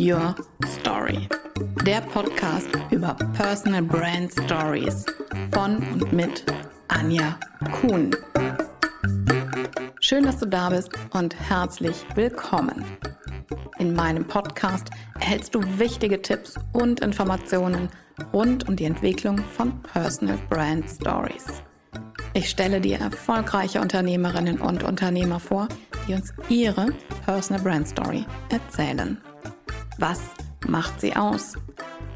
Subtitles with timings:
[0.00, 0.34] Your
[0.66, 1.28] Story.
[1.84, 5.04] Der Podcast über Personal Brand Stories
[5.52, 6.42] von und mit
[6.88, 7.38] Anja
[7.70, 8.10] Kuhn.
[10.00, 12.82] Schön, dass du da bist und herzlich willkommen.
[13.78, 14.88] In meinem Podcast
[15.20, 17.90] erhältst du wichtige Tipps und Informationen
[18.32, 21.44] rund um die Entwicklung von Personal Brand Stories.
[22.32, 25.68] Ich stelle dir erfolgreiche Unternehmerinnen und Unternehmer vor,
[26.08, 26.86] die uns ihre
[27.26, 29.20] Personal Brand Story erzählen.
[30.00, 30.22] Was
[30.66, 31.58] macht sie aus?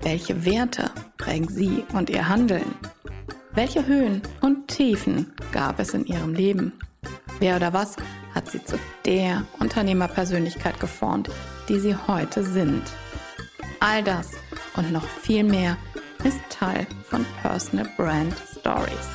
[0.00, 2.74] Welche Werte prägen sie und ihr Handeln?
[3.52, 6.72] Welche Höhen und Tiefen gab es in ihrem Leben?
[7.38, 7.96] Wer oder was
[8.34, 11.28] hat sie zu der Unternehmerpersönlichkeit geformt,
[11.68, 12.82] die sie heute sind?
[13.80, 14.30] All das
[14.76, 15.76] und noch viel mehr
[16.24, 19.10] ist Teil von Personal Brand Stories.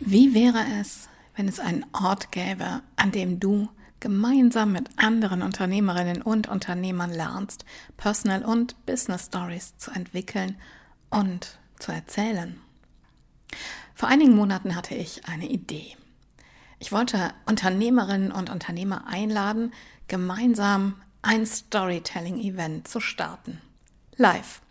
[0.00, 3.68] Wie wäre es, wenn es einen Ort gäbe, an dem du
[4.02, 7.64] gemeinsam mit anderen Unternehmerinnen und Unternehmern lernst,
[7.96, 10.56] Personal und Business Stories zu entwickeln
[11.08, 12.60] und zu erzählen?
[13.94, 15.96] Vor einigen Monaten hatte ich eine Idee.
[16.80, 19.72] Ich wollte Unternehmerinnen und Unternehmer einladen,
[20.08, 23.60] gemeinsam ein Storytelling-Event zu starten.
[24.16, 24.62] Live.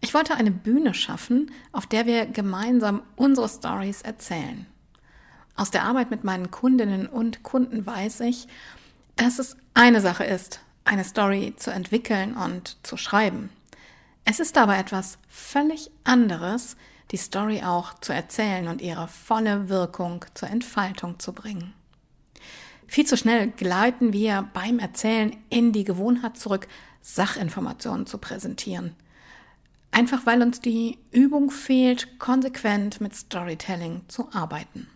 [0.00, 4.66] Ich wollte eine Bühne schaffen, auf der wir gemeinsam unsere Stories erzählen.
[5.56, 8.48] Aus der Arbeit mit meinen Kundinnen und Kunden weiß ich,
[9.16, 13.50] dass es eine Sache ist, eine Story zu entwickeln und zu schreiben.
[14.24, 16.76] Es ist aber etwas völlig anderes,
[17.10, 21.74] die Story auch zu erzählen und ihre volle Wirkung zur Entfaltung zu bringen.
[22.86, 26.66] Viel zu schnell gleiten wir beim Erzählen in die Gewohnheit zurück,
[27.02, 28.94] Sachinformationen zu präsentieren.
[29.90, 34.88] Einfach weil uns die Übung fehlt, konsequent mit Storytelling zu arbeiten.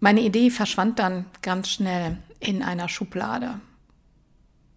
[0.00, 3.60] Meine Idee verschwand dann ganz schnell in einer Schublade.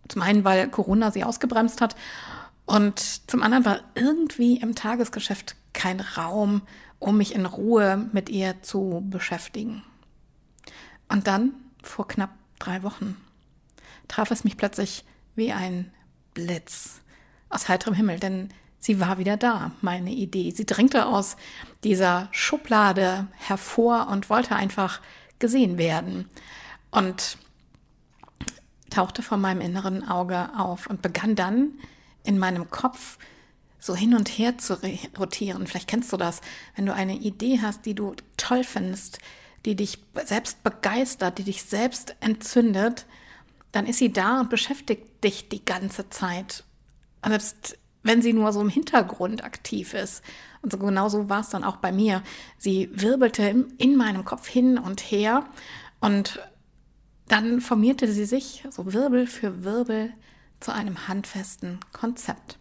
[0.08, 1.96] Zum einen, weil Corona sie ausgebremst hat
[2.66, 6.62] und zum anderen war irgendwie im Tagesgeschäft kein Raum,
[7.00, 9.84] um mich in Ruhe mit ihr zu beschäftigen.
[11.08, 13.18] Und dann, vor knapp drei Wochen,
[14.08, 15.04] traf es mich plötzlich
[15.36, 15.92] wie ein
[16.34, 17.02] Blitz
[17.50, 18.50] aus heiterem Himmel, denn
[18.82, 20.52] sie war wieder da, meine Idee.
[20.52, 21.38] Sie drängte aus
[21.86, 25.00] dieser Schublade hervor und wollte einfach
[25.40, 26.30] gesehen werden.
[26.90, 27.38] Und
[28.90, 31.70] tauchte vor meinem inneren Auge auf und begann dann
[32.24, 33.18] in meinem Kopf
[33.80, 34.78] so hin und her zu
[35.18, 35.66] rotieren.
[35.66, 36.42] Vielleicht kennst du das,
[36.76, 39.20] wenn du eine Idee hast, die du toll findest,
[39.66, 43.06] die dich selbst begeistert, die dich selbst entzündet,
[43.72, 46.64] dann ist sie da und beschäftigt dich die ganze Zeit.
[47.26, 50.24] selbst wenn sie nur so im Hintergrund aktiv ist.
[50.62, 52.24] Und so genau so war es dann auch bei mir.
[52.58, 55.46] Sie wirbelte in meinem Kopf hin und her
[56.00, 56.40] und
[57.28, 60.12] dann formierte sie sich so Wirbel für Wirbel
[60.60, 62.58] zu einem handfesten Konzept.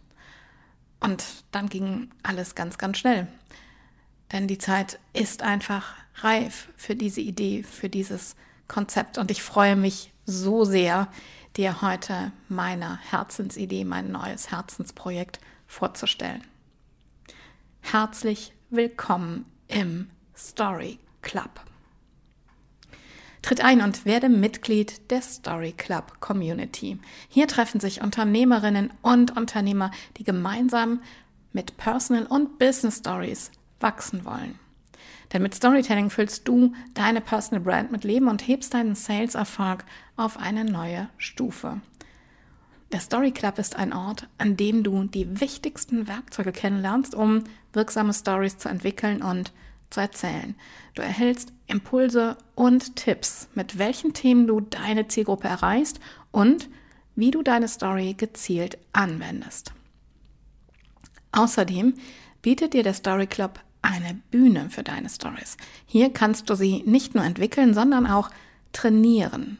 [0.99, 3.27] Und dann ging alles ganz, ganz schnell.
[4.31, 8.35] Denn die Zeit ist einfach reif für diese Idee, für dieses
[8.67, 9.17] Konzept.
[9.17, 11.09] Und ich freue mich so sehr,
[11.57, 16.43] dir heute meine Herzensidee, mein neues Herzensprojekt vorzustellen.
[17.81, 21.61] Herzlich willkommen im Story Club.
[23.41, 26.99] Tritt ein und werde Mitglied der Story Club Community.
[27.27, 31.01] Hier treffen sich Unternehmerinnen und Unternehmer, die gemeinsam
[31.51, 34.59] mit Personal und Business Stories wachsen wollen.
[35.31, 39.85] Denn mit Storytelling füllst du deine Personal Brand mit Leben und hebst deinen Sales-Erfolg
[40.17, 41.81] auf eine neue Stufe.
[42.91, 48.13] Der Story Club ist ein Ort, an dem du die wichtigsten Werkzeuge kennenlernst, um wirksame
[48.13, 49.53] Stories zu entwickeln und
[49.89, 50.55] zu erzählen.
[50.95, 56.69] Du erhältst Impulse und Tipps, mit welchen Themen du deine Zielgruppe erreichst und
[57.15, 59.73] wie du deine Story gezielt anwendest.
[61.31, 61.93] Außerdem
[62.41, 65.57] bietet dir der Story Club eine Bühne für deine Stories.
[65.85, 68.29] Hier kannst du sie nicht nur entwickeln, sondern auch
[68.73, 69.57] trainieren.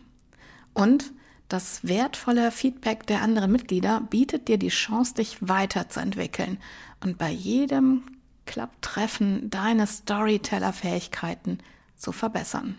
[0.73, 1.12] Und
[1.50, 6.57] das wertvolle Feedback der anderen Mitglieder bietet dir die Chance, dich weiterzuentwickeln
[7.03, 8.03] und bei jedem
[8.45, 11.59] Club-Treffen deine Storyteller-Fähigkeiten
[11.97, 12.77] zu verbessern.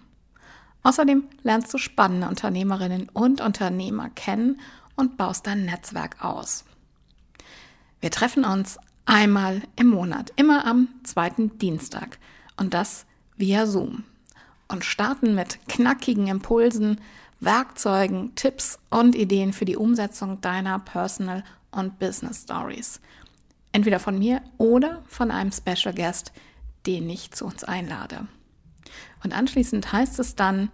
[0.83, 4.61] Außerdem lernst du spannende Unternehmerinnen und Unternehmer kennen
[4.97, 6.65] und baust dein Netzwerk aus.
[8.01, 12.19] Wir treffen uns einmal im Monat, immer am zweiten Dienstag
[12.57, 13.07] und das
[13.37, 14.05] via Zoom
[14.69, 17.01] und starten mit knackigen Impulsen,
[17.41, 23.01] Werkzeugen, Tipps und Ideen für die Umsetzung deiner Personal und Business Stories.
[23.73, 26.33] Entweder von mir oder von einem Special Guest,
[26.87, 28.27] den ich zu uns einlade.
[29.25, 30.71] Und anschließend heißt es dann,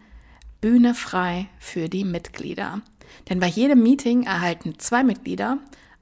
[0.60, 2.82] Bühne frei für die Mitglieder.
[3.28, 5.58] Denn bei jedem Meeting erhalten zwei Mitglieder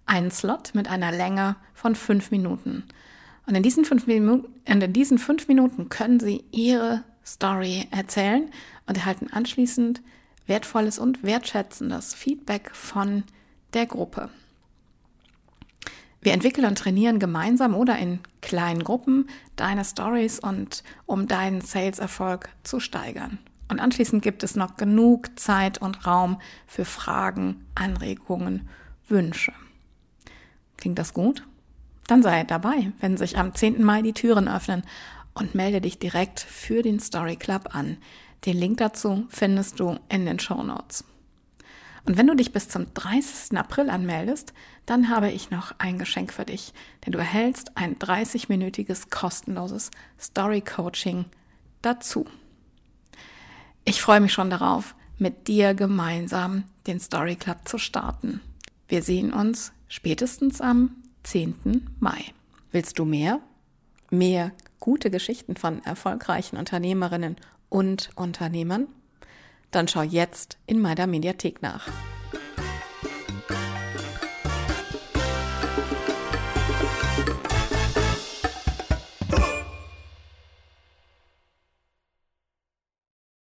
[0.07, 2.85] einen Slot mit einer Länge von fünf Minuten.
[3.47, 8.51] Und in diesen fünf, Minuten, in diesen fünf Minuten können Sie Ihre Story erzählen
[8.87, 10.01] und erhalten anschließend
[10.47, 13.25] wertvolles und wertschätzendes Feedback von
[13.75, 14.31] der Gruppe.
[16.23, 22.49] Wir entwickeln und trainieren gemeinsam oder in kleinen Gruppen deine Stories und um deinen Sales-Erfolg
[22.65, 23.39] zu steigern.
[23.69, 28.69] Und anschließend gibt es noch genug Zeit und Raum für Fragen, Anregungen,
[29.09, 29.53] Wünsche.
[30.77, 31.47] Klingt das gut?
[32.07, 33.83] Dann sei dabei, wenn sich am 10.
[33.83, 34.83] Mai die Türen öffnen
[35.35, 37.99] und melde dich direkt für den Story Club an.
[38.45, 41.05] Den Link dazu findest du in den Show Notes.
[42.07, 43.59] Und wenn du dich bis zum 30.
[43.59, 44.53] April anmeldest,
[44.87, 46.73] dann habe ich noch ein Geschenk für dich,
[47.05, 51.25] denn du erhältst ein 30-minütiges kostenloses Story Coaching
[51.83, 52.27] dazu.
[53.85, 58.41] Ich freue mich schon darauf, mit dir gemeinsam den Story Club zu starten.
[58.89, 61.89] Wir sehen uns spätestens am 10.
[61.99, 62.25] Mai.
[62.71, 63.41] Willst du mehr?
[64.11, 67.37] Mehr gute Geschichten von erfolgreichen Unternehmerinnen
[67.69, 68.87] und Unternehmern?
[69.73, 71.89] Dann schau jetzt in meiner Mediathek nach.